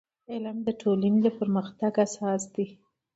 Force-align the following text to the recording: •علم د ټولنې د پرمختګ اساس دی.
•علم 0.31 0.57
د 0.67 0.69
ټولنې 0.81 1.19
د 1.23 1.27
پرمختګ 1.39 1.93
اساس 2.05 2.41
دی. 2.55 2.67